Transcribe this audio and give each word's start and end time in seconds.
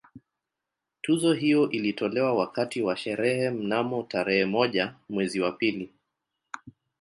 Tuzo 1.01 1.33
hiyo 1.33 1.69
ilitolewa 1.71 2.33
wakati 2.33 2.81
wa 2.81 2.97
sherehe 2.97 3.49
mnamo 3.49 4.03
tarehe 4.03 4.45
moja 4.45 4.93
mwezi 5.09 5.39
wa 5.41 5.51
pili 5.51 5.93